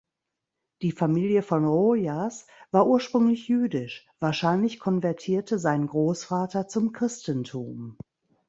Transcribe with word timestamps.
Die 0.81 0.91
Familie 0.93 1.43
von 1.43 1.63
Rojas 1.63 2.47
war 2.71 2.87
ursprünglich 2.87 3.47
jüdisch, 3.49 4.07
wahrscheinlich 4.19 4.79
konvertierte 4.79 5.59
sein 5.59 5.85
Großvater 5.85 6.67
zum 6.67 6.91
Christentum. 6.91 7.99